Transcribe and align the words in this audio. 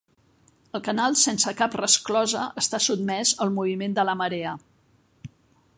El 0.77 0.81
canal 0.87 1.17
sense 1.23 1.53
cap 1.59 1.77
resclosa 1.81 2.47
està 2.63 2.81
sotmès 2.87 3.35
al 3.45 3.53
moviment 3.61 3.97
de 3.99 4.07
la 4.09 4.17
marea. 4.25 4.55